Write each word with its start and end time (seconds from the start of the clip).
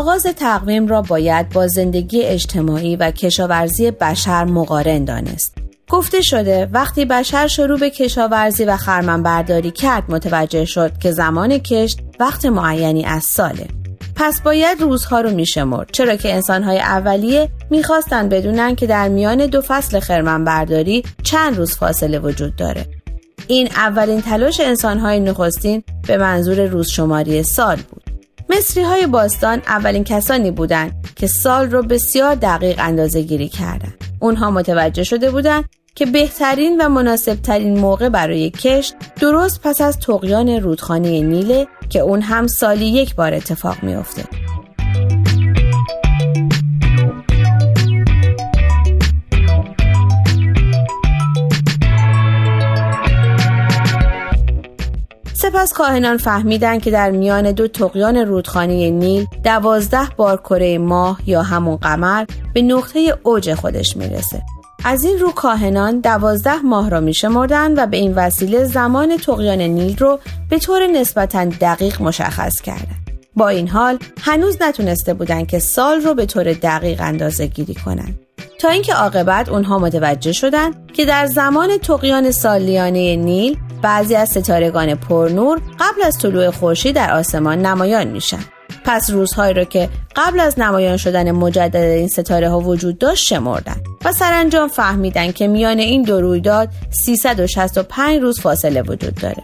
آغاز 0.00 0.22
تقویم 0.22 0.86
را 0.86 1.02
باید 1.02 1.48
با 1.48 1.66
زندگی 1.66 2.22
اجتماعی 2.22 2.96
و 2.96 3.10
کشاورزی 3.10 3.90
بشر 3.90 4.44
مقارن 4.44 5.04
دانست. 5.04 5.58
گفته 5.90 6.20
شده 6.20 6.68
وقتی 6.72 7.04
بشر 7.04 7.46
شروع 7.46 7.78
به 7.78 7.90
کشاورزی 7.90 8.64
و 8.64 8.76
خرمنبرداری 8.76 9.70
کرد 9.70 10.04
متوجه 10.08 10.64
شد 10.64 10.98
که 10.98 11.12
زمان 11.12 11.58
کشت 11.58 11.98
وقت 12.20 12.46
معینی 12.46 13.04
از 13.04 13.24
ساله. 13.24 13.66
پس 14.16 14.40
باید 14.40 14.80
روزها 14.80 15.20
رو 15.20 15.30
میشمرد 15.30 15.90
چرا 15.92 16.16
که 16.16 16.34
انسانهای 16.34 16.78
اولیه 16.78 17.48
می‌خواستند 17.70 18.28
بدونن 18.28 18.74
که 18.74 18.86
در 18.86 19.08
میان 19.08 19.46
دو 19.46 19.60
فصل 19.60 20.00
خرمنبرداری 20.00 21.02
چند 21.22 21.56
روز 21.56 21.76
فاصله 21.76 22.18
وجود 22.18 22.56
داره. 22.56 22.86
این 23.46 23.66
اولین 23.66 24.22
تلاش 24.22 24.60
انسانهای 24.60 25.20
نخستین 25.20 25.82
به 26.06 26.16
منظور 26.16 26.66
روزشماری 26.66 27.42
سال 27.42 27.76
بود. 27.76 28.09
مصری 28.50 28.82
های 28.82 29.06
باستان 29.06 29.62
اولین 29.66 30.04
کسانی 30.04 30.50
بودند 30.50 30.92
که 31.16 31.26
سال 31.26 31.70
رو 31.70 31.82
بسیار 31.82 32.34
دقیق 32.34 32.76
اندازه 32.78 33.22
گیری 33.22 33.48
کردند. 33.48 33.94
اونها 34.20 34.50
متوجه 34.50 35.04
شده 35.04 35.30
بودند 35.30 35.64
که 35.94 36.06
بهترین 36.06 36.80
و 36.80 36.88
مناسبترین 36.88 37.78
موقع 37.80 38.08
برای 38.08 38.50
کشت 38.50 38.94
درست 39.20 39.60
پس 39.62 39.80
از 39.80 39.98
تقیان 39.98 40.48
رودخانه 40.48 41.20
نیله 41.22 41.66
که 41.88 42.00
اون 42.00 42.20
هم 42.22 42.46
سالی 42.46 42.86
یک 42.86 43.14
بار 43.14 43.34
اتفاق 43.34 43.82
میافته. 43.82 44.39
سپس 55.52 55.72
کاهنان 55.72 56.16
فهمیدن 56.16 56.78
که 56.78 56.90
در 56.90 57.10
میان 57.10 57.52
دو 57.52 57.68
تقیان 57.68 58.16
رودخانه 58.16 58.90
نیل 58.90 59.26
دوازده 59.44 60.08
بار 60.16 60.36
کره 60.36 60.78
ماه 60.78 61.20
یا 61.26 61.42
همون 61.42 61.76
قمر 61.76 62.24
به 62.54 62.62
نقطه 62.62 63.18
اوج 63.22 63.54
خودش 63.54 63.96
می‌رسه. 63.96 64.42
از 64.84 65.04
این 65.04 65.18
رو 65.18 65.32
کاهنان 65.32 66.00
دوازده 66.00 66.62
ماه 66.62 66.90
را 66.90 67.00
میشمردند 67.00 67.78
و 67.78 67.86
به 67.86 67.96
این 67.96 68.14
وسیله 68.14 68.64
زمان 68.64 69.16
تقیان 69.16 69.60
نیل 69.60 69.96
رو 69.98 70.18
به 70.50 70.58
طور 70.58 70.86
نسبتا 70.86 71.44
دقیق 71.44 72.02
مشخص 72.02 72.60
کردند. 72.60 73.10
با 73.36 73.48
این 73.48 73.68
حال 73.68 73.98
هنوز 74.20 74.56
نتونسته 74.60 75.14
بودند 75.14 75.46
که 75.46 75.58
سال 75.58 76.00
رو 76.00 76.14
به 76.14 76.26
طور 76.26 76.52
دقیق 76.52 77.00
اندازه 77.00 77.46
گیری 77.46 77.74
کنند. 77.74 78.18
تا 78.58 78.68
اینکه 78.68 78.94
عاقبت 78.94 79.48
اونها 79.48 79.78
متوجه 79.78 80.32
شدند 80.32 80.92
که 80.92 81.04
در 81.04 81.26
زمان 81.26 81.78
تقیان 81.78 82.30
سالیانه 82.30 83.16
نیل 83.16 83.58
بعضی 83.82 84.14
از 84.14 84.28
ستارگان 84.28 84.94
پرنور 84.94 85.60
قبل 85.80 86.02
از 86.06 86.18
طلوع 86.18 86.50
خورشید 86.50 86.94
در 86.94 87.12
آسمان 87.12 87.66
نمایان 87.66 88.08
میشن. 88.08 88.40
پس 88.84 89.10
روزهایی 89.10 89.54
را 89.54 89.64
که 89.64 89.88
قبل 90.16 90.40
از 90.40 90.58
نمایان 90.58 90.96
شدن 90.96 91.30
مجدد 91.30 91.76
این 91.76 92.08
ستاره 92.08 92.50
ها 92.50 92.60
وجود 92.60 92.98
داشت 92.98 93.26
شمردن 93.26 93.76
و 94.04 94.12
سرانجام 94.12 94.68
فهمیدن 94.68 95.32
که 95.32 95.48
میان 95.48 95.78
این 95.78 96.02
دو 96.02 96.20
رویداد 96.20 96.68
365 96.90 98.20
روز 98.20 98.40
فاصله 98.40 98.82
وجود 98.82 99.14
داره. 99.14 99.42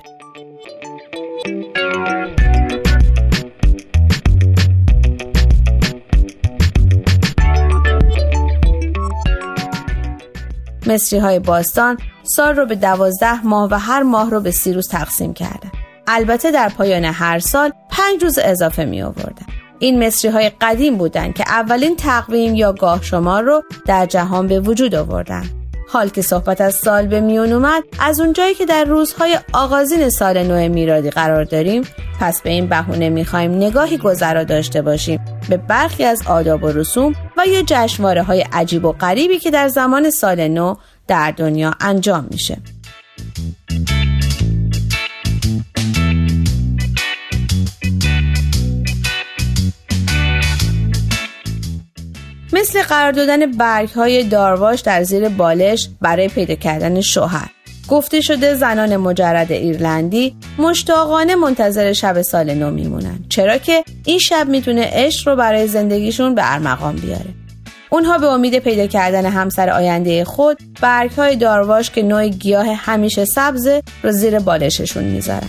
مصری 10.87 11.19
های 11.19 11.39
باستان 11.39 11.99
سال 12.29 12.57
رو 12.57 12.67
به 12.67 12.75
دوازده 12.75 13.47
ماه 13.47 13.69
و 13.71 13.75
هر 13.75 14.03
ماه 14.03 14.31
رو 14.31 14.41
به 14.41 14.51
سی 14.51 14.73
روز 14.73 14.89
تقسیم 14.89 15.35
کردن. 15.35 15.71
البته 16.07 16.51
در 16.51 16.69
پایان 16.69 17.05
هر 17.05 17.39
سال 17.39 17.73
پنج 17.91 18.23
روز 18.23 18.39
اضافه 18.39 18.85
می 18.85 19.03
آوردن. 19.03 19.47
این 19.79 20.07
مصری 20.07 20.31
های 20.31 20.51
قدیم 20.61 20.97
بودند 20.97 21.35
که 21.35 21.45
اولین 21.49 21.97
تقویم 21.97 22.55
یا 22.55 22.73
گاه 22.73 23.03
شمار 23.03 23.43
رو 23.43 23.63
در 23.87 24.07
جهان 24.07 24.47
به 24.47 24.61
وجود 24.61 24.95
آوردن. 24.95 25.45
حال 25.89 26.09
که 26.09 26.23
صحبت 26.23 26.61
از 26.61 26.75
سال 26.75 27.07
به 27.07 27.21
میون 27.21 27.53
اومد 27.53 27.83
از 28.01 28.21
اونجایی 28.21 28.55
که 28.55 28.67
در 28.67 28.85
روزهای 28.85 29.39
آغازین 29.53 30.11
سال 30.11 30.43
نو 30.43 30.73
میرادی 30.73 31.11
قرار 31.11 31.45
داریم 31.45 31.83
پس 32.21 32.43
به 32.43 32.51
این 32.51 32.67
بهونه 32.67 33.09
می‌خوایم 33.09 33.55
نگاهی 33.55 33.99
گذرا 33.99 34.45
داشته 34.45 34.83
باشیم 34.83 35.21
به 35.49 35.57
برخی 35.57 36.05
از 36.05 36.23
آداب 36.27 36.63
و 36.63 36.69
رسوم 36.69 37.13
و 37.37 37.47
یا 37.47 37.63
جشنواره 37.67 38.23
های 38.23 38.45
عجیب 38.53 38.85
و 38.85 38.93
غریبی 38.93 39.39
که 39.39 39.51
در 39.51 39.69
زمان 39.69 40.11
سال 40.11 40.49
نو 40.49 40.75
در 41.09 41.31
دنیا 41.31 41.75
انجام 41.81 42.27
میشه. 42.31 42.59
مثل 52.53 52.83
قرار 52.83 53.13
دادن 53.13 53.51
برگ 53.51 53.89
های 53.89 54.25
دارواش 54.25 54.81
در 54.81 55.03
زیر 55.03 55.29
بالش 55.29 55.89
برای 56.01 56.29
پیدا 56.29 56.55
کردن 56.55 57.01
شوهر. 57.01 57.51
گفته 57.89 58.21
شده 58.21 58.55
زنان 58.55 58.97
مجرد 58.97 59.53
ایرلندی 59.53 60.37
مشتاقانه 60.59 61.35
منتظر 61.35 61.93
شب 61.93 62.23
سال 62.23 62.55
نو 62.55 62.71
میمونن. 62.71 63.25
چرا 63.29 63.59
که 63.59 63.85
این 64.05 64.19
شب 64.19 64.49
می‌تونه 64.49 64.91
عشق 64.93 65.29
رو 65.29 65.37
برای 65.37 65.67
زندگیشون 65.67 66.35
به 66.35 66.53
ارمغان 66.53 66.97
بیاره. 66.97 67.46
اونها 67.91 68.19
به 68.19 68.27
امید 68.27 68.59
پیدا 68.59 68.87
کردن 68.87 69.27
همسر 69.27 69.71
آینده 69.71 70.25
خود 70.25 70.59
برگ 70.81 71.11
های 71.11 71.37
دارواش 71.37 71.91
که 71.91 72.03
نوع 72.03 72.29
گیاه 72.29 72.67
همیشه 72.67 73.25
سبز 73.25 73.69
رو 74.03 74.13
زیر 74.13 74.39
بالششون 74.39 75.05
می‌ذارن. 75.05 75.49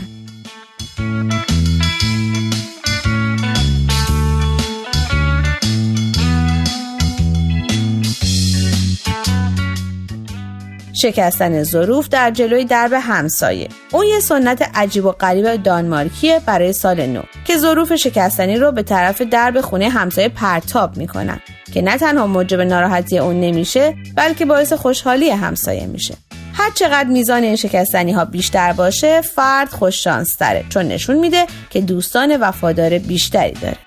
شکستن 11.02 11.64
ظروف 11.64 12.10
در 12.10 12.32
جلوی 12.32 12.66
درب 12.66 12.94
همسایه. 12.94 13.68
اون 13.92 14.06
یه 14.06 14.20
سنت 14.20 14.70
عجیب 14.76 15.06
و 15.06 15.12
غریب 15.12 15.56
دانمارکیه 15.56 16.42
برای 16.46 16.74
سال 16.74 17.06
نو 17.06 17.22
که 17.46 17.58
ظروف 17.58 17.96
شکستنی 17.96 18.58
رو 18.58 18.72
به 18.72 18.84
طرف 18.84 19.22
درب 19.22 19.62
خونه 19.62 19.90
همسایه 19.90 20.30
پرتاب 20.30 20.98
می‌کنن. 20.98 21.40
که 21.74 21.82
نه 21.82 21.98
تنها 21.98 22.28
موجب 22.28 22.62
ناراحتی 22.62 23.18
اون 23.18 23.40
نمیشه 23.40 23.96
بلکه 24.16 24.46
باعث 24.46 24.74
خوشحالی 24.74 25.30
همسایه 25.30 25.86
میشه. 25.86 26.16
هر 26.54 26.72
چقدر 26.72 27.10
میزان 27.10 27.44
این 27.44 27.56
شکستنی 27.56 28.12
ها 28.12 28.26
بیشتر 28.26 28.74
باشه 28.74 29.22
فرد 29.22 29.70
خوش 29.70 30.08
تره 30.40 30.66
چون 30.70 30.86
نشون 30.86 31.18
میده 31.20 31.46
که 31.70 31.82
دوستان 31.82 32.38
وفادار 32.38 32.98
بیشتری 32.98 33.52
داره. 33.52 33.78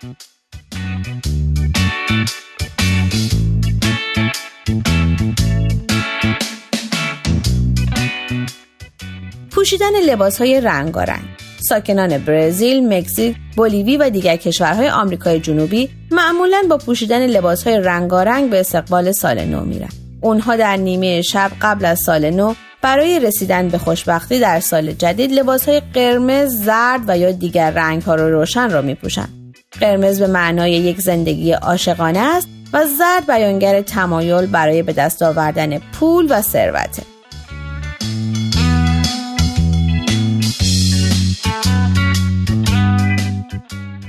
پوشیدن 9.50 10.00
لباس 10.06 10.38
های 10.38 10.60
رنگارنگ. 10.60 11.24
ساکنان 11.68 12.18
برزیل، 12.18 12.88
مکزیک، 12.92 13.36
بولیوی 13.56 13.96
و 13.96 14.10
دیگر 14.10 14.36
کشورهای 14.36 14.88
آمریکای 14.88 15.40
جنوبی 15.40 15.88
معمولا 16.10 16.62
با 16.70 16.78
پوشیدن 16.78 17.26
لباس 17.26 17.66
های 17.66 17.78
رنگارنگ 17.78 18.50
به 18.50 18.60
استقبال 18.60 19.12
سال 19.12 19.44
نو 19.44 19.60
میرن. 19.60 19.88
اونها 20.20 20.56
در 20.56 20.76
نیمه 20.76 21.22
شب 21.22 21.50
قبل 21.62 21.84
از 21.84 21.98
سال 22.06 22.30
نو 22.30 22.54
برای 22.82 23.20
رسیدن 23.20 23.68
به 23.68 23.78
خوشبختی 23.78 24.38
در 24.38 24.60
سال 24.60 24.92
جدید 24.92 25.32
لباس 25.32 25.68
های 25.68 25.82
قرمز، 25.94 26.64
زرد 26.64 27.00
و 27.06 27.18
یا 27.18 27.32
دیگر 27.32 27.70
رنگ 27.70 28.02
ها 28.02 28.14
رو 28.14 28.30
روشن 28.30 28.70
را 28.70 28.82
می 28.82 28.94
پوشن. 28.94 29.28
قرمز 29.80 30.20
به 30.20 30.26
معنای 30.26 30.72
یک 30.72 31.00
زندگی 31.00 31.52
عاشقانه 31.52 32.18
است 32.18 32.48
و 32.72 32.84
زرد 32.98 33.26
بیانگر 33.26 33.80
تمایل 33.80 34.46
برای 34.46 34.82
به 34.82 34.92
دست 34.92 35.22
آوردن 35.22 35.78
پول 35.78 36.26
و 36.30 36.42
ثروته. 36.42 37.09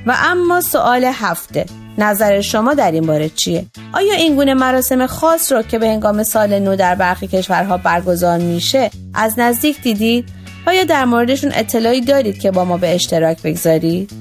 و 0.06 0.16
اما 0.24 0.62
سوال 0.62 1.04
هفته 1.04 1.66
نظر 1.98 2.42
شما 2.42 2.74
در 2.74 2.92
این 2.92 3.06
باره 3.06 3.30
چیه؟ 3.30 3.66
آیا 3.94 4.14
این 4.14 4.36
گونه 4.36 4.54
مراسم 4.54 5.08
خاص 5.08 5.52
رو 5.52 5.62
که 5.62 5.80
به 5.80 5.90
هنگام 5.90 6.24
سال 6.24 6.60
نو 6.60 6.76
در 6.76 6.96
برخی 6.96 7.28
کشورها 7.28 7.78
برگزار 7.78 8.38
میشه 8.38 8.90
از 9.14 9.40
نزدیک 9.40 9.82
دیدید؟ 9.82 10.30
آیا 10.68 10.84
در 10.84 11.06
موردشون 11.06 11.52
اطلاعی 11.54 12.02
دارید 12.02 12.40
که 12.40 12.52
با 12.52 12.66
ما 12.66 12.78
به 12.78 12.96
اشتراک 12.96 13.42
بگذارید؟ 13.42 14.12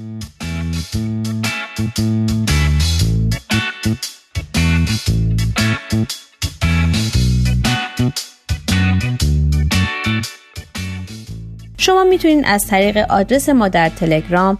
شما 11.77 12.03
می‌تونید 12.03 12.45
از 12.47 12.67
طریق 12.67 12.97
آدرس 12.97 13.49
ما 13.49 13.67
در 13.67 13.89
تلگرام 13.89 14.57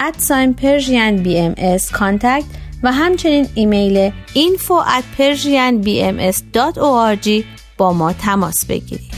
ادساین 0.00 0.54
پرژین 0.54 1.16
بی 1.16 1.38
ام 1.38 1.54
کانتکت 1.92 2.44
و 2.82 2.92
همچنین 2.92 3.46
ایمیل 3.54 4.12
info 4.34 4.86
at 4.86 5.04
با 7.78 7.92
ما 7.92 8.12
تماس 8.12 8.66
بگیرید. 8.68 9.14